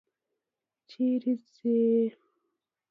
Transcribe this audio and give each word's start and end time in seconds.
چیرې 0.89 1.33
څې؟ 1.53 1.79